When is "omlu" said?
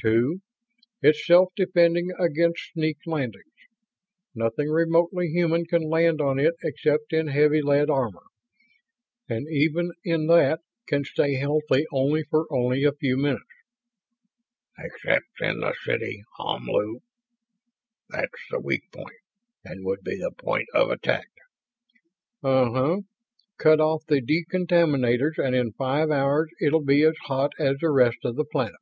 16.40-17.02